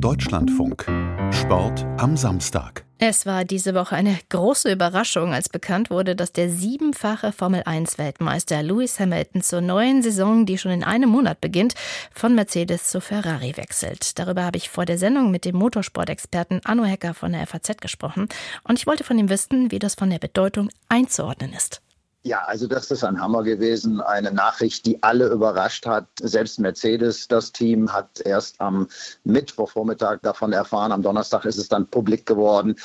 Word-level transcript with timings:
Deutschlandfunk. 0.00 0.86
Sport 1.32 1.84
am 1.96 2.16
Samstag. 2.16 2.84
Es 2.98 3.26
war 3.26 3.44
diese 3.44 3.74
Woche 3.74 3.96
eine 3.96 4.16
große 4.28 4.70
Überraschung, 4.70 5.34
als 5.34 5.48
bekannt 5.48 5.90
wurde, 5.90 6.14
dass 6.14 6.32
der 6.32 6.50
siebenfache 6.50 7.32
Formel-1-Weltmeister 7.32 8.62
Lewis 8.62 9.00
Hamilton 9.00 9.42
zur 9.42 9.60
neuen 9.60 10.02
Saison, 10.02 10.46
die 10.46 10.56
schon 10.56 10.70
in 10.70 10.84
einem 10.84 11.10
Monat 11.10 11.40
beginnt, 11.40 11.74
von 12.12 12.36
Mercedes 12.36 12.90
zu 12.90 13.00
Ferrari 13.00 13.56
wechselt. 13.56 14.18
Darüber 14.20 14.44
habe 14.44 14.56
ich 14.56 14.68
vor 14.70 14.84
der 14.84 14.98
Sendung 14.98 15.32
mit 15.32 15.44
dem 15.44 15.56
Motorsport-Experten 15.56 16.60
Anno 16.64 16.84
Hecker 16.84 17.14
von 17.14 17.32
der 17.32 17.44
FAZ 17.46 17.78
gesprochen. 17.80 18.28
Und 18.62 18.78
ich 18.78 18.86
wollte 18.86 19.02
von 19.02 19.18
ihm 19.18 19.28
wissen, 19.28 19.72
wie 19.72 19.80
das 19.80 19.96
von 19.96 20.10
der 20.10 20.18
Bedeutung 20.18 20.70
einzuordnen 20.88 21.52
ist. 21.52 21.82
Ja, 22.28 22.42
also 22.44 22.66
das 22.66 22.90
ist 22.90 23.04
ein 23.04 23.18
Hammer 23.22 23.42
gewesen. 23.42 24.02
Eine 24.02 24.30
Nachricht, 24.30 24.84
die 24.84 25.02
alle 25.02 25.28
überrascht 25.28 25.86
hat. 25.86 26.08
Selbst 26.20 26.60
Mercedes, 26.60 27.26
das 27.26 27.52
Team, 27.52 27.90
hat 27.90 28.20
erst 28.22 28.60
am 28.60 28.86
Mittwochvormittag 29.24 30.18
davon 30.20 30.52
erfahren. 30.52 30.92
Am 30.92 31.00
Donnerstag 31.00 31.46
ist 31.46 31.56
es 31.56 31.70
dann 31.70 31.86
publik 31.86 32.26
geworden. 32.26 32.76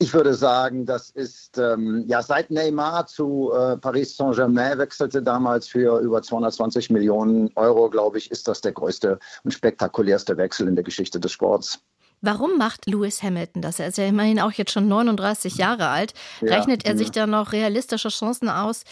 Ich 0.00 0.12
würde 0.12 0.34
sagen, 0.34 0.84
das 0.84 1.08
ist 1.08 1.56
ähm, 1.56 2.04
ja 2.08 2.22
seit 2.22 2.50
Neymar 2.50 3.06
zu 3.06 3.50
äh, 3.54 3.78
Paris 3.78 4.18
Saint-Germain 4.18 4.76
wechselte 4.76 5.22
damals 5.22 5.66
für 5.66 5.98
über 6.00 6.20
220 6.20 6.90
Millionen 6.90 7.50
Euro, 7.54 7.88
glaube 7.88 8.18
ich, 8.18 8.30
ist 8.30 8.48
das 8.48 8.60
der 8.60 8.72
größte 8.72 9.18
und 9.44 9.52
spektakulärste 9.52 10.36
Wechsel 10.36 10.68
in 10.68 10.74
der 10.74 10.84
Geschichte 10.84 11.18
des 11.18 11.32
Sports. 11.32 11.80
Warum 12.22 12.58
macht 12.58 12.86
Lewis 12.86 13.22
Hamilton 13.22 13.62
das? 13.62 13.78
Er 13.78 13.88
ist 13.88 13.98
ja 13.98 14.06
immerhin 14.06 14.40
auch 14.40 14.52
jetzt 14.52 14.72
schon 14.72 14.88
39 14.88 15.56
Jahre 15.56 15.88
alt. 15.88 16.12
Rechnet 16.42 16.84
ja, 16.84 16.90
er 16.90 16.98
sich 16.98 17.10
da 17.10 17.26
noch 17.26 17.52
realistische 17.52 18.10
Chancen 18.10 18.48
aus, 18.48 18.84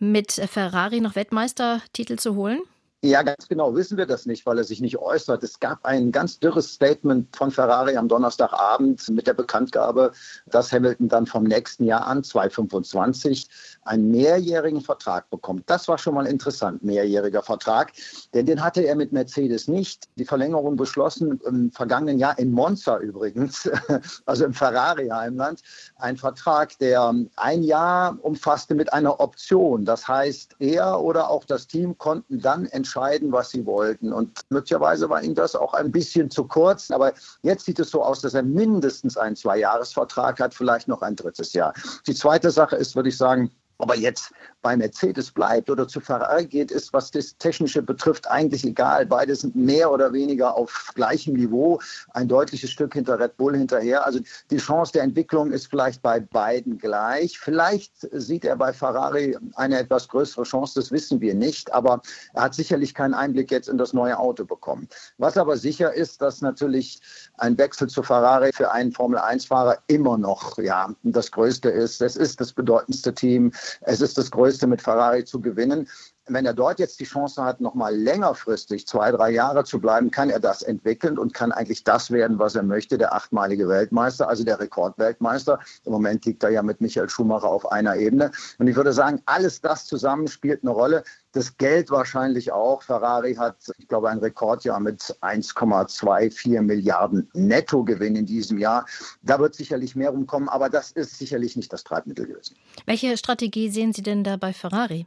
mit 0.00 0.32
Ferrari 0.32 1.00
noch 1.00 1.14
Weltmeistertitel 1.14 2.16
zu 2.16 2.34
holen? 2.34 2.62
Ja, 3.04 3.24
ganz 3.24 3.48
genau 3.48 3.74
wissen 3.74 3.98
wir 3.98 4.06
das 4.06 4.26
nicht, 4.26 4.46
weil 4.46 4.58
er 4.58 4.62
sich 4.62 4.80
nicht 4.80 4.96
äußert. 4.96 5.42
Es 5.42 5.58
gab 5.58 5.84
ein 5.84 6.12
ganz 6.12 6.38
dürres 6.38 6.72
Statement 6.72 7.34
von 7.34 7.50
Ferrari 7.50 7.96
am 7.96 8.06
Donnerstagabend 8.06 9.08
mit 9.08 9.26
der 9.26 9.34
Bekanntgabe, 9.34 10.12
dass 10.46 10.70
Hamilton 10.70 11.08
dann 11.08 11.26
vom 11.26 11.42
nächsten 11.42 11.82
Jahr 11.82 12.06
an, 12.06 12.22
2025, 12.22 13.48
einen 13.82 14.12
mehrjährigen 14.12 14.82
Vertrag 14.82 15.28
bekommt. 15.30 15.68
Das 15.68 15.88
war 15.88 15.98
schon 15.98 16.14
mal 16.14 16.28
interessant, 16.28 16.84
mehrjähriger 16.84 17.42
Vertrag, 17.42 17.92
denn 18.34 18.46
den 18.46 18.62
hatte 18.62 18.82
er 18.82 18.94
mit 18.94 19.10
Mercedes 19.10 19.66
nicht. 19.66 20.08
Die 20.14 20.24
Verlängerung 20.24 20.76
beschlossen 20.76 21.40
im 21.44 21.72
vergangenen 21.72 22.20
Jahr 22.20 22.38
in 22.38 22.52
Monza 22.52 22.98
übrigens, 22.98 23.68
also 24.26 24.44
im 24.44 24.54
Ferrari-Heimland, 24.54 25.60
ein 25.96 26.16
Vertrag, 26.16 26.78
der 26.78 27.12
ein 27.34 27.64
Jahr 27.64 28.16
umfasste 28.22 28.76
mit 28.76 28.92
einer 28.92 29.18
Option. 29.18 29.84
Das 29.84 30.06
heißt, 30.06 30.54
er 30.60 31.00
oder 31.00 31.30
auch 31.30 31.44
das 31.44 31.66
Team 31.66 31.98
konnten 31.98 32.40
dann 32.40 32.66
entscheiden, 32.66 32.91
entscheiden, 32.92 33.32
was 33.32 33.50
sie 33.50 33.64
wollten. 33.64 34.12
Und 34.12 34.40
möglicherweise 34.50 35.08
war 35.08 35.22
ihm 35.22 35.34
das 35.34 35.56
auch 35.56 35.74
ein 35.74 35.90
bisschen 35.90 36.30
zu 36.30 36.44
kurz. 36.44 36.90
Aber 36.90 37.12
jetzt 37.42 37.64
sieht 37.64 37.78
es 37.78 37.90
so 37.90 38.02
aus, 38.02 38.20
dass 38.20 38.34
er 38.34 38.42
mindestens 38.42 39.16
einen 39.16 39.36
Zweijahresvertrag 39.36 40.40
hat, 40.40 40.54
vielleicht 40.54 40.88
noch 40.88 41.02
ein 41.02 41.16
drittes 41.16 41.52
Jahr. 41.52 41.72
Die 42.06 42.14
zweite 42.14 42.50
Sache 42.50 42.76
ist, 42.76 42.94
würde 42.94 43.08
ich 43.08 43.16
sagen, 43.16 43.50
ob 43.82 43.90
er 43.90 43.96
jetzt 43.98 44.32
bei 44.62 44.76
Mercedes 44.76 45.32
bleibt 45.32 45.68
oder 45.68 45.88
zu 45.88 45.98
Ferrari 45.98 46.46
geht, 46.46 46.70
ist, 46.70 46.92
was 46.92 47.10
das 47.10 47.36
Technische 47.38 47.82
betrifft, 47.82 48.30
eigentlich 48.30 48.64
egal. 48.64 49.04
Beide 49.06 49.34
sind 49.34 49.56
mehr 49.56 49.90
oder 49.90 50.12
weniger 50.12 50.56
auf 50.56 50.92
gleichem 50.94 51.34
Niveau, 51.34 51.80
ein 52.14 52.28
deutliches 52.28 52.70
Stück 52.70 52.94
hinter 52.94 53.18
Red 53.18 53.36
Bull 53.36 53.56
hinterher. 53.56 54.06
Also 54.06 54.20
die 54.52 54.58
Chance 54.58 54.92
der 54.92 55.02
Entwicklung 55.02 55.50
ist 55.50 55.66
vielleicht 55.66 56.00
bei 56.00 56.20
beiden 56.20 56.78
gleich. 56.78 57.40
Vielleicht 57.40 57.92
sieht 58.12 58.44
er 58.44 58.54
bei 58.54 58.72
Ferrari 58.72 59.36
eine 59.56 59.80
etwas 59.80 60.06
größere 60.06 60.44
Chance, 60.44 60.74
das 60.76 60.92
wissen 60.92 61.20
wir 61.20 61.34
nicht. 61.34 61.72
Aber 61.72 62.00
er 62.34 62.42
hat 62.42 62.54
sicherlich 62.54 62.94
keinen 62.94 63.14
Einblick 63.14 63.50
jetzt 63.50 63.68
in 63.68 63.78
das 63.78 63.92
neue 63.92 64.16
Auto 64.16 64.44
bekommen. 64.44 64.88
Was 65.18 65.36
aber 65.36 65.56
sicher 65.56 65.92
ist, 65.92 66.22
dass 66.22 66.40
natürlich 66.40 67.00
ein 67.38 67.58
Wechsel 67.58 67.88
zu 67.88 68.04
Ferrari 68.04 68.52
für 68.52 68.70
einen 68.70 68.92
Formel-1-Fahrer 68.92 69.78
immer 69.88 70.16
noch 70.16 70.56
ja, 70.58 70.94
das 71.02 71.32
Größte 71.32 71.68
ist. 71.68 72.00
Es 72.00 72.14
ist 72.14 72.40
das 72.40 72.52
bedeutendste 72.52 73.12
Team. 73.12 73.50
Es 73.80 74.00
ist 74.00 74.18
das 74.18 74.30
Größte 74.30 74.66
mit 74.66 74.82
Ferrari 74.82 75.24
zu 75.24 75.40
gewinnen. 75.40 75.88
Wenn 76.28 76.46
er 76.46 76.54
dort 76.54 76.78
jetzt 76.78 77.00
die 77.00 77.04
Chance 77.04 77.42
hat, 77.42 77.60
noch 77.60 77.74
mal 77.74 77.94
längerfristig 77.96 78.86
zwei, 78.86 79.10
drei 79.10 79.30
Jahre 79.30 79.64
zu 79.64 79.80
bleiben, 79.80 80.12
kann 80.12 80.30
er 80.30 80.38
das 80.38 80.62
entwickeln 80.62 81.18
und 81.18 81.34
kann 81.34 81.50
eigentlich 81.50 81.82
das 81.82 82.12
werden, 82.12 82.38
was 82.38 82.54
er 82.54 82.62
möchte, 82.62 82.96
der 82.96 83.12
achtmalige 83.12 83.68
Weltmeister, 83.68 84.28
also 84.28 84.44
der 84.44 84.60
Rekordweltmeister. 84.60 85.58
Im 85.84 85.92
Moment 85.92 86.24
liegt 86.24 86.44
er 86.44 86.50
ja 86.50 86.62
mit 86.62 86.80
Michael 86.80 87.08
Schumacher 87.08 87.48
auf 87.48 87.72
einer 87.72 87.96
Ebene. 87.96 88.30
Und 88.58 88.68
ich 88.68 88.76
würde 88.76 88.92
sagen, 88.92 89.20
alles 89.26 89.60
das 89.60 89.86
zusammen 89.86 90.28
spielt 90.28 90.62
eine 90.62 90.70
Rolle. 90.70 91.02
Das 91.32 91.56
Geld 91.56 91.90
wahrscheinlich 91.90 92.52
auch. 92.52 92.82
Ferrari 92.82 93.34
hat, 93.34 93.56
ich 93.78 93.88
glaube, 93.88 94.08
ein 94.08 94.18
Rekordjahr 94.18 94.78
mit 94.78 95.02
1,24 95.22 96.60
Milliarden 96.60 97.28
Nettogewinn 97.32 98.14
in 98.14 98.26
diesem 98.26 98.58
Jahr. 98.58 98.86
Da 99.22 99.40
wird 99.40 99.56
sicherlich 99.56 99.96
mehr 99.96 100.10
rumkommen, 100.10 100.48
aber 100.48 100.68
das 100.68 100.92
ist 100.92 101.18
sicherlich 101.18 101.56
nicht 101.56 101.72
das 101.72 101.82
Treibmittel 101.82 102.26
gewesen. 102.26 102.56
Welche 102.86 103.16
Strategie 103.16 103.70
sehen 103.70 103.92
Sie 103.92 104.02
denn 104.02 104.22
da 104.22 104.36
bei 104.36 104.52
Ferrari? 104.52 105.06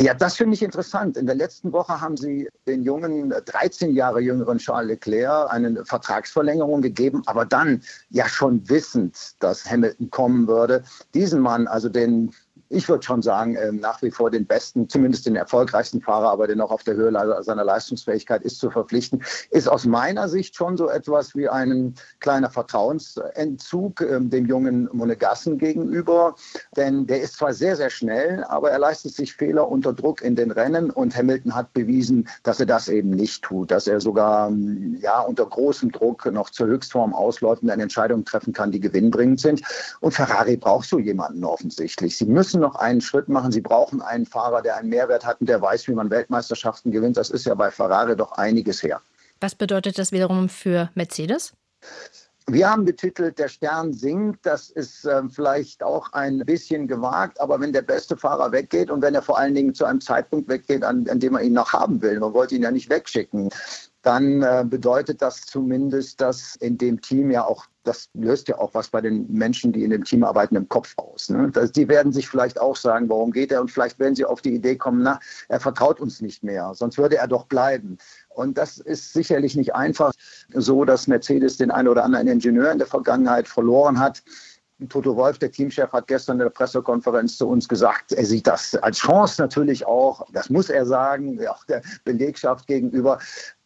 Ja, 0.00 0.12
das 0.12 0.36
finde 0.36 0.54
ich 0.54 0.62
interessant. 0.62 1.16
In 1.16 1.26
der 1.26 1.36
letzten 1.36 1.72
Woche 1.72 2.00
haben 2.00 2.16
Sie 2.16 2.48
den 2.66 2.82
jungen, 2.82 3.30
13 3.30 3.94
Jahre 3.94 4.20
jüngeren 4.20 4.58
Charles 4.58 4.88
Leclerc 4.88 5.52
eine 5.52 5.84
Vertragsverlängerung 5.84 6.82
gegeben, 6.82 7.22
aber 7.26 7.46
dann 7.46 7.80
ja 8.10 8.28
schon 8.28 8.68
wissend, 8.68 9.36
dass 9.38 9.64
Hamilton 9.70 10.10
kommen 10.10 10.48
würde. 10.48 10.82
Diesen 11.14 11.40
Mann, 11.40 11.68
also 11.68 11.88
den 11.88 12.34
ich 12.74 12.88
würde 12.88 13.04
schon 13.04 13.22
sagen, 13.22 13.56
ähm, 13.56 13.80
nach 13.80 14.02
wie 14.02 14.10
vor 14.10 14.30
den 14.30 14.46
besten, 14.46 14.88
zumindest 14.88 15.26
den 15.26 15.36
erfolgreichsten 15.36 16.00
Fahrer, 16.00 16.30
aber 16.30 16.46
den 16.46 16.58
noch 16.58 16.70
auf 16.70 16.82
der 16.82 16.94
Höhe 16.94 17.12
seiner 17.42 17.64
Leistungsfähigkeit 17.64 18.42
ist 18.42 18.58
zu 18.58 18.70
verpflichten, 18.70 19.22
ist 19.50 19.68
aus 19.68 19.86
meiner 19.86 20.28
Sicht 20.28 20.56
schon 20.56 20.76
so 20.76 20.88
etwas 20.88 21.34
wie 21.34 21.48
ein 21.48 21.94
kleiner 22.20 22.50
Vertrauensentzug 22.50 24.00
ähm, 24.00 24.30
dem 24.30 24.46
jungen 24.46 24.88
Monegassen 24.92 25.58
gegenüber. 25.58 26.34
Denn 26.76 27.06
der 27.06 27.22
ist 27.22 27.36
zwar 27.36 27.52
sehr, 27.52 27.76
sehr 27.76 27.90
schnell, 27.90 28.44
aber 28.44 28.70
er 28.70 28.78
leistet 28.78 29.14
sich 29.14 29.34
Fehler 29.34 29.68
unter 29.68 29.92
Druck 29.92 30.22
in 30.22 30.36
den 30.36 30.50
Rennen 30.50 30.90
und 30.90 31.16
Hamilton 31.16 31.54
hat 31.54 31.72
bewiesen, 31.72 32.28
dass 32.42 32.60
er 32.60 32.66
das 32.66 32.88
eben 32.88 33.10
nicht 33.10 33.42
tut, 33.42 33.70
dass 33.70 33.86
er 33.86 34.00
sogar 34.00 34.48
ähm, 34.48 34.98
ja, 35.00 35.20
unter 35.20 35.46
großem 35.46 35.92
Druck 35.92 36.26
noch 36.26 36.50
zur 36.50 36.66
Höchstform 36.66 37.14
ausläuft 37.14 37.62
und 37.62 37.70
eine 37.70 37.84
Entscheidung 37.84 38.24
treffen 38.24 38.52
kann, 38.52 38.72
die 38.72 38.80
gewinnbringend 38.80 39.40
sind. 39.40 39.62
Und 40.00 40.12
Ferrari 40.12 40.56
braucht 40.56 40.88
so 40.88 40.98
jemanden 40.98 41.44
offensichtlich. 41.44 42.16
Sie 42.16 42.26
müssen 42.26 42.63
noch 42.64 42.74
einen 42.76 43.00
Schritt 43.00 43.28
machen. 43.28 43.52
Sie 43.52 43.60
brauchen 43.60 44.02
einen 44.02 44.26
Fahrer, 44.26 44.62
der 44.62 44.76
einen 44.76 44.88
Mehrwert 44.88 45.24
hat 45.24 45.40
und 45.40 45.48
der 45.48 45.60
weiß, 45.60 45.86
wie 45.88 45.92
man 45.92 46.10
Weltmeisterschaften 46.10 46.90
gewinnt. 46.90 47.16
Das 47.16 47.30
ist 47.30 47.44
ja 47.46 47.54
bei 47.54 47.70
Ferrari 47.70 48.16
doch 48.16 48.32
einiges 48.32 48.82
her. 48.82 49.00
Was 49.40 49.54
bedeutet 49.54 49.98
das 49.98 50.10
wiederum 50.10 50.48
für 50.48 50.90
Mercedes? 50.94 51.52
Wir 52.46 52.70
haben 52.70 52.84
betitelt, 52.84 53.38
der 53.38 53.48
Stern 53.48 53.92
sinkt. 53.92 54.44
Das 54.44 54.68
ist 54.70 55.04
äh, 55.06 55.22
vielleicht 55.30 55.82
auch 55.82 56.12
ein 56.12 56.40
bisschen 56.40 56.86
gewagt, 56.86 57.40
aber 57.40 57.58
wenn 57.60 57.72
der 57.72 57.82
beste 57.82 58.16
Fahrer 58.16 58.52
weggeht 58.52 58.90
und 58.90 59.00
wenn 59.00 59.14
er 59.14 59.22
vor 59.22 59.38
allen 59.38 59.54
Dingen 59.54 59.74
zu 59.74 59.84
einem 59.86 60.00
Zeitpunkt 60.00 60.48
weggeht, 60.48 60.84
an, 60.84 61.08
an 61.08 61.20
dem 61.20 61.32
man 61.32 61.44
ihn 61.44 61.54
noch 61.54 61.72
haben 61.72 62.02
will, 62.02 62.18
man 62.20 62.34
wollte 62.34 62.54
ihn 62.54 62.62
ja 62.62 62.70
nicht 62.70 62.90
wegschicken, 62.90 63.48
dann 64.04 64.42
äh, 64.42 64.64
bedeutet 64.68 65.22
das 65.22 65.40
zumindest, 65.40 66.20
dass 66.20 66.56
in 66.56 66.76
dem 66.76 67.00
Team 67.00 67.30
ja 67.30 67.44
auch, 67.44 67.64
das 67.84 68.10
löst 68.12 68.48
ja 68.48 68.58
auch 68.58 68.74
was 68.74 68.88
bei 68.88 69.00
den 69.00 69.26
Menschen, 69.32 69.72
die 69.72 69.82
in 69.82 69.90
dem 69.90 70.04
Team 70.04 70.24
arbeiten, 70.24 70.56
im 70.56 70.68
Kopf 70.68 70.94
aus. 70.98 71.30
Ne? 71.30 71.50
Das, 71.50 71.72
die 71.72 71.88
werden 71.88 72.12
sich 72.12 72.28
vielleicht 72.28 72.60
auch 72.60 72.76
sagen, 72.76 73.08
warum 73.08 73.32
geht 73.32 73.50
er? 73.50 73.62
Und 73.62 73.70
vielleicht 73.70 73.98
werden 73.98 74.14
sie 74.14 74.26
auf 74.26 74.42
die 74.42 74.54
Idee 74.54 74.76
kommen, 74.76 75.02
na, 75.02 75.18
er 75.48 75.58
vertraut 75.58 76.00
uns 76.00 76.20
nicht 76.20 76.44
mehr, 76.44 76.72
sonst 76.74 76.98
würde 76.98 77.16
er 77.16 77.26
doch 77.26 77.46
bleiben. 77.46 77.96
Und 78.28 78.58
das 78.58 78.78
ist 78.78 79.14
sicherlich 79.14 79.56
nicht 79.56 79.74
einfach 79.74 80.12
so, 80.52 80.84
dass 80.84 81.06
Mercedes 81.06 81.56
den 81.56 81.70
einen 81.70 81.88
oder 81.88 82.04
anderen 82.04 82.28
Ingenieur 82.28 82.70
in 82.70 82.78
der 82.78 82.86
Vergangenheit 82.86 83.48
verloren 83.48 83.98
hat. 83.98 84.22
Toto 84.88 85.16
Wolf, 85.16 85.38
der 85.38 85.50
Teamchef, 85.50 85.92
hat 85.92 86.08
gestern 86.08 86.34
in 86.34 86.40
der 86.40 86.50
Pressekonferenz 86.50 87.38
zu 87.38 87.48
uns 87.48 87.68
gesagt, 87.68 88.12
er 88.12 88.26
sieht 88.26 88.46
das 88.46 88.74
als 88.74 88.98
Chance 88.98 89.40
natürlich 89.40 89.86
auch, 89.86 90.26
das 90.32 90.50
muss 90.50 90.68
er 90.68 90.84
sagen, 90.84 91.40
auch 91.46 91.64
der 91.64 91.80
Belegschaft 92.04 92.66
gegenüber. 92.66 93.18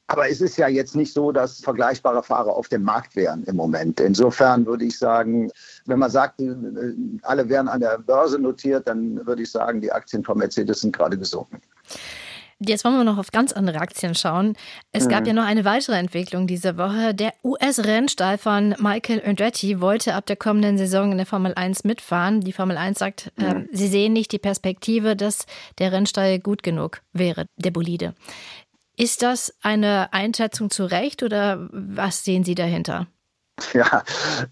Aber 0.09 0.29
es 0.29 0.41
ist 0.41 0.57
ja 0.57 0.69
jetzt 0.69 0.97
nicht 0.97 1.13
so, 1.13 1.33
dass 1.33 1.61
vergleichbare 1.61 2.23
Fahrer 2.23 2.57
auf 2.57 2.69
dem 2.69 2.83
Markt 2.83 3.15
wären 3.15 3.45
im 3.45 3.57
Moment. 3.57 4.01
Insofern 4.01 4.65
würde 4.65 4.87
ich 4.87 4.99
sagen, 4.99 5.51
wenn 5.85 5.99
man 5.99 6.11
sagt, 6.11 6.41
äh, 6.41 6.55
alle 7.23 7.49
wären 7.49 7.69
an 7.69 7.81
der 7.81 7.99
Börse 7.99 8.39
notiert, 8.39 8.89
dann 8.89 9.25
würde 9.27 9.43
ich 9.43 9.51
sagen, 9.51 9.83
die 9.83 9.93
Aktien 9.93 10.25
von 10.25 10.39
Mercedes 10.39 10.81
sind 10.81 10.97
gerade 10.97 11.19
gesunken. 11.19 11.61
Jetzt 12.61 12.85
wollen 12.85 12.97
wir 12.97 13.05
noch 13.05 13.19
auf 13.19 13.31
ganz 13.31 13.53
andere 13.53 13.79
Aktien 13.79 14.17
schauen. 14.17 14.57
Es 14.91 15.05
mhm. 15.05 15.11
gab 15.11 15.27
ja 15.29 15.33
noch 15.33 15.45
eine 15.45 15.65
weitere 15.65 15.97
Entwicklung 15.97 16.49
diese 16.49 16.77
Woche. 16.77 17.15
Der 17.15 17.33
US-Rennstall 17.45 18.37
von 18.37 18.75
Michael 18.81 19.23
Andretti 19.25 19.81
wollte 19.81 20.15
ab 20.15 20.27
der 20.27 20.35
kommenden 20.35 20.77
Saison 20.77 21.13
in 21.13 21.19
der 21.19 21.27
Formel 21.27 21.55
1 21.55 21.85
mitfahren. 21.85 22.41
Die 22.41 22.53
Formel 22.53 22.77
1 22.77 22.99
sagt, 22.99 23.31
mhm. 23.37 23.45
äh, 23.45 23.67
sie 23.71 23.87
sehen 23.87 24.13
nicht 24.13 24.33
die 24.33 24.39
Perspektive, 24.39 25.15
dass 25.15 25.47
der 25.79 25.93
Rennstall 25.93 26.41
gut 26.41 26.65
genug 26.65 27.01
wäre, 27.13 27.47
der 27.59 27.71
Bolide. 27.71 28.15
Ist 28.99 29.23
das 29.23 29.55
eine 29.63 30.13
Einschätzung 30.13 30.71
zu 30.71 30.85
Recht 30.85 31.23
oder 31.23 31.69
was 31.71 32.25
sehen 32.25 32.43
Sie 32.43 32.57
dahinter? 32.57 33.07
Ja, 33.75 34.03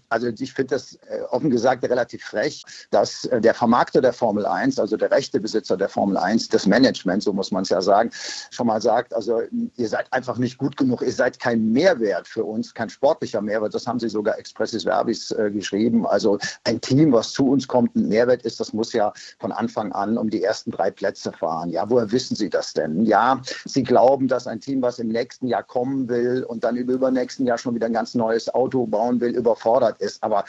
also 0.09 0.27
ich 0.27 0.53
finde 0.53 0.75
das 0.75 0.95
äh, 1.09 1.21
offen 1.29 1.49
gesagt 1.49 1.83
relativ 1.83 2.23
frech, 2.23 2.63
dass 2.91 3.25
äh, 3.25 3.41
der 3.41 3.53
Vermarkter 3.53 4.01
der 4.01 4.13
Formel 4.13 4.45
1, 4.45 4.79
also 4.79 4.95
der 4.95 5.11
Rechtebesitzer 5.11 5.75
der 5.75 5.89
Formel 5.89 6.17
1, 6.17 6.49
das 6.49 6.65
Management, 6.65 7.23
so 7.23 7.33
muss 7.33 7.51
man 7.51 7.63
es 7.63 7.69
ja 7.69 7.81
sagen, 7.81 8.11
schon 8.51 8.67
mal 8.67 8.81
sagt, 8.81 9.13
also 9.13 9.41
ihr 9.75 9.89
seid 9.89 10.11
einfach 10.13 10.37
nicht 10.37 10.57
gut 10.57 10.77
genug, 10.77 11.01
ihr 11.01 11.11
seid 11.11 11.39
kein 11.39 11.71
Mehrwert 11.71 12.27
für 12.27 12.43
uns, 12.43 12.73
kein 12.73 12.89
sportlicher 12.89 13.41
Mehrwert, 13.41 13.73
das 13.73 13.87
haben 13.87 13.99
sie 13.99 14.09
sogar 14.09 14.37
expressis 14.37 14.83
verbis 14.83 15.31
äh, 15.31 15.51
geschrieben. 15.51 16.05
Also 16.05 16.37
ein 16.63 16.79
Team, 16.81 17.11
was 17.11 17.31
zu 17.31 17.47
uns 17.47 17.67
kommt, 17.67 17.95
ein 17.95 18.07
Mehrwert 18.07 18.43
ist, 18.43 18.59
das 18.59 18.73
muss 18.73 18.93
ja 18.93 19.13
von 19.39 19.51
Anfang 19.51 19.91
an 19.91 20.17
um 20.17 20.29
die 20.29 20.43
ersten 20.43 20.71
drei 20.71 20.91
Plätze 20.91 21.31
fahren. 21.31 21.69
Ja, 21.69 21.89
woher 21.89 22.11
wissen 22.11 22.35
Sie 22.35 22.49
das 22.49 22.73
denn? 22.73 23.05
Ja, 23.05 23.41
Sie 23.65 23.83
glauben, 23.83 24.27
dass 24.27 24.47
ein 24.47 24.59
Team, 24.59 24.81
was 24.81 24.99
im 24.99 25.07
nächsten 25.07 25.47
Jahr 25.47 25.63
kommen 25.63 26.07
will 26.07 26.43
und 26.43 26.63
dann 26.63 26.75
im 26.75 26.89
übernächsten 26.89 27.45
Jahr 27.45 27.57
schon 27.57 27.75
wieder 27.75 27.87
ein 27.87 27.93
ganz 27.93 28.15
neues 28.15 28.53
Auto 28.53 28.85
bauen 28.97 29.21
will, 29.21 29.35
überfordert 29.35 30.01
ist. 30.01 30.23
Aber 30.23 30.43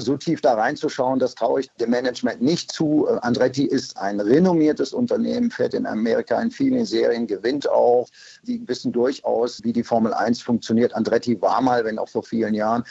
so 0.00 0.16
tief 0.16 0.40
da 0.40 0.54
reinzuschauen, 0.54 1.18
das 1.18 1.34
traue 1.34 1.60
ich 1.60 1.70
dem 1.80 1.90
Management 1.90 2.40
nicht 2.40 2.70
zu. 2.70 3.08
Andretti 3.22 3.64
ist 3.64 3.96
ein 3.98 4.20
renommiertes 4.20 4.92
Unternehmen, 4.92 5.50
fährt 5.50 5.74
in 5.74 5.86
Amerika 5.86 6.40
in 6.40 6.50
vielen 6.50 6.86
Serien, 6.86 7.26
gewinnt 7.26 7.68
auch. 7.68 8.08
Die 8.44 8.66
wissen 8.68 8.92
durchaus, 8.92 9.62
wie 9.64 9.72
die 9.72 9.82
Formel 9.82 10.14
1 10.14 10.40
funktioniert. 10.40 10.94
Andretti 10.94 11.40
war 11.42 11.60
mal, 11.60 11.84
wenn 11.84 11.98
auch 11.98 12.08
vor 12.08 12.22
vielen 12.22 12.54
Jahren, 12.54 12.84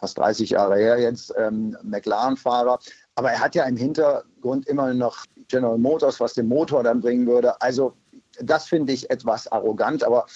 fast 0.00 0.18
30 0.18 0.50
Jahre 0.50 0.76
her 0.76 0.98
jetzt, 0.98 1.32
ähm, 1.38 1.76
McLaren-Fahrer. 1.82 2.78
Aber 3.14 3.30
er 3.30 3.40
hat 3.40 3.54
ja 3.54 3.64
im 3.64 3.76
Hintergrund 3.76 4.66
immer 4.66 4.94
noch 4.94 5.24
General 5.48 5.78
Motors, 5.78 6.18
was 6.18 6.34
den 6.34 6.48
Motor 6.48 6.82
dann 6.82 7.00
bringen 7.00 7.26
würde. 7.26 7.60
Also 7.60 7.92
das 8.40 8.66
finde 8.66 8.92
ich 8.92 9.10
etwas 9.10 9.50
arrogant, 9.52 10.02
aber 10.02 10.26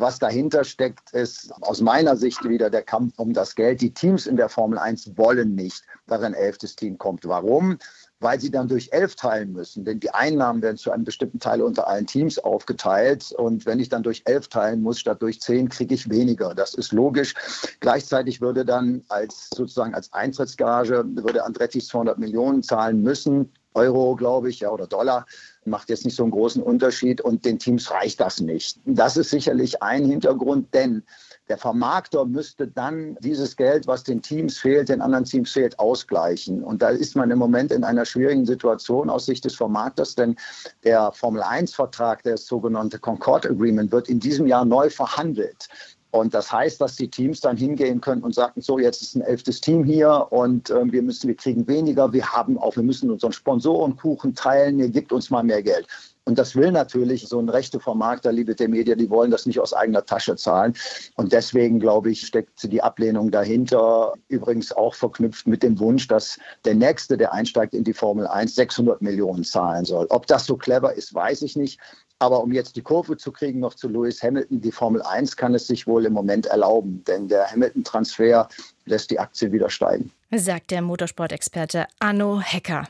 was 0.00 0.18
dahinter 0.18 0.64
steckt, 0.64 1.12
ist 1.12 1.52
aus 1.62 1.80
meiner 1.80 2.16
Sicht 2.16 2.42
wieder 2.48 2.70
der 2.70 2.82
Kampf 2.82 3.18
um 3.18 3.32
das 3.32 3.54
Geld. 3.54 3.80
Die 3.80 3.92
Teams 3.92 4.26
in 4.26 4.36
der 4.36 4.48
Formel 4.48 4.78
1 4.78 5.16
wollen 5.16 5.54
nicht, 5.54 5.82
dass 6.06 6.22
ein 6.22 6.34
elftes 6.34 6.76
Team 6.76 6.98
kommt. 6.98 7.26
Warum? 7.26 7.78
Weil 8.20 8.40
sie 8.40 8.50
dann 8.50 8.68
durch 8.68 8.88
elf 8.92 9.14
teilen 9.14 9.52
müssen. 9.52 9.84
Denn 9.84 10.00
die 10.00 10.10
Einnahmen 10.10 10.62
werden 10.62 10.76
zu 10.76 10.90
einem 10.90 11.04
bestimmten 11.04 11.38
Teil 11.38 11.60
unter 11.60 11.86
allen 11.86 12.06
Teams 12.06 12.38
aufgeteilt. 12.38 13.32
Und 13.32 13.66
wenn 13.66 13.78
ich 13.78 13.88
dann 13.88 14.02
durch 14.02 14.22
elf 14.24 14.48
teilen 14.48 14.82
muss, 14.82 14.98
statt 14.98 15.20
durch 15.20 15.40
zehn, 15.40 15.68
kriege 15.68 15.94
ich 15.94 16.08
weniger. 16.08 16.54
Das 16.54 16.74
ist 16.74 16.92
logisch. 16.92 17.34
Gleichzeitig 17.80 18.40
würde 18.40 18.64
dann 18.64 19.02
als 19.08 19.50
sozusagen 19.54 19.94
als 19.94 20.12
Eintrittsgage, 20.12 21.04
würde 21.06 21.44
Andretti 21.44 21.80
200 21.80 22.18
Millionen 22.18 22.62
zahlen 22.62 23.02
müssen. 23.02 23.52
Euro, 23.76 24.16
glaube 24.16 24.48
ich, 24.48 24.60
ja, 24.60 24.70
oder 24.70 24.86
Dollar 24.86 25.26
macht 25.66 25.90
jetzt 25.90 26.04
nicht 26.04 26.16
so 26.16 26.22
einen 26.22 26.32
großen 26.32 26.62
Unterschied 26.62 27.20
und 27.20 27.44
den 27.44 27.58
Teams 27.58 27.90
reicht 27.90 28.20
das 28.20 28.40
nicht. 28.40 28.80
Das 28.84 29.16
ist 29.16 29.30
sicherlich 29.30 29.82
ein 29.82 30.04
Hintergrund, 30.04 30.72
denn 30.74 31.02
der 31.48 31.58
Vermarkter 31.58 32.24
müsste 32.24 32.66
dann 32.66 33.16
dieses 33.20 33.56
Geld, 33.56 33.86
was 33.86 34.02
den 34.02 34.22
Teams 34.22 34.58
fehlt, 34.58 34.88
den 34.88 35.00
anderen 35.00 35.24
Teams 35.24 35.52
fehlt, 35.52 35.78
ausgleichen. 35.78 36.64
Und 36.64 36.82
da 36.82 36.88
ist 36.88 37.14
man 37.14 37.30
im 37.30 37.38
Moment 37.38 37.70
in 37.70 37.84
einer 37.84 38.04
schwierigen 38.04 38.46
Situation 38.46 39.10
aus 39.10 39.26
Sicht 39.26 39.44
des 39.44 39.54
Vermarkters, 39.54 40.14
denn 40.16 40.36
der 40.82 41.12
Formel-1-Vertrag, 41.12 42.22
der 42.22 42.36
sogenannte 42.36 42.98
Concord 42.98 43.46
Agreement, 43.46 43.92
wird 43.92 44.08
in 44.08 44.18
diesem 44.18 44.46
Jahr 44.46 44.64
neu 44.64 44.90
verhandelt. 44.90 45.68
Und 46.16 46.34
das 46.34 46.50
heißt, 46.50 46.80
dass 46.80 46.96
die 46.96 47.08
Teams 47.08 47.40
dann 47.40 47.56
hingehen 47.56 48.00
können 48.00 48.22
und 48.22 48.34
sagen, 48.34 48.60
so, 48.60 48.78
jetzt 48.78 49.02
ist 49.02 49.14
ein 49.14 49.22
elftes 49.22 49.60
Team 49.60 49.84
hier 49.84 50.26
und 50.30 50.70
äh, 50.70 50.92
wir 50.92 51.02
müssen, 51.02 51.28
wir 51.28 51.36
kriegen 51.36 51.66
weniger, 51.68 52.12
wir 52.12 52.32
haben 52.32 52.58
auch, 52.58 52.76
wir 52.76 52.82
müssen 52.82 53.10
unseren 53.10 53.32
Sponsorenkuchen 53.32 54.34
teilen, 54.34 54.78
ihr 54.78 54.88
gibt 54.88 55.12
uns 55.12 55.30
mal 55.30 55.42
mehr 55.42 55.62
Geld. 55.62 55.86
Und 56.26 56.40
das 56.40 56.56
will 56.56 56.72
natürlich 56.72 57.28
so 57.28 57.38
ein 57.38 57.48
rechte 57.48 57.78
Vermarkter, 57.78 58.32
liebe 58.32 58.56
der 58.56 58.68
Media, 58.68 58.96
die 58.96 59.08
wollen 59.08 59.30
das 59.30 59.46
nicht 59.46 59.60
aus 59.60 59.72
eigener 59.72 60.04
Tasche 60.04 60.34
zahlen. 60.34 60.74
Und 61.14 61.32
deswegen, 61.32 61.78
glaube 61.78 62.10
ich, 62.10 62.26
steckt 62.26 62.64
die 62.64 62.82
Ablehnung 62.82 63.30
dahinter. 63.30 64.12
Übrigens 64.26 64.72
auch 64.72 64.94
verknüpft 64.94 65.46
mit 65.46 65.62
dem 65.62 65.78
Wunsch, 65.78 66.08
dass 66.08 66.36
der 66.64 66.74
Nächste, 66.74 67.16
der 67.16 67.32
einsteigt 67.32 67.74
in 67.74 67.84
die 67.84 67.92
Formel 67.92 68.26
1, 68.26 68.56
600 68.56 69.00
Millionen 69.02 69.44
zahlen 69.44 69.84
soll. 69.84 70.06
Ob 70.10 70.26
das 70.26 70.46
so 70.46 70.56
clever 70.56 70.92
ist, 70.94 71.14
weiß 71.14 71.42
ich 71.42 71.54
nicht. 71.54 71.78
Aber 72.18 72.42
um 72.42 72.50
jetzt 72.50 72.74
die 72.74 72.82
Kurve 72.82 73.16
zu 73.16 73.30
kriegen 73.30 73.60
noch 73.60 73.74
zu 73.74 73.88
Lewis 73.88 74.20
Hamilton, 74.20 74.60
die 74.60 74.72
Formel 74.72 75.02
1 75.02 75.36
kann 75.36 75.54
es 75.54 75.68
sich 75.68 75.86
wohl 75.86 76.06
im 76.06 76.12
Moment 76.12 76.46
erlauben, 76.46 77.04
denn 77.06 77.28
der 77.28 77.48
Hamilton-Transfer 77.52 78.48
lässt 78.86 79.12
die 79.12 79.20
Aktie 79.20 79.52
wieder 79.52 79.70
steigen. 79.70 80.10
Sagt 80.32 80.72
der 80.72 80.82
Motorsportexperte 80.82 81.86
Arno 82.00 82.40
Hecker. 82.40 82.88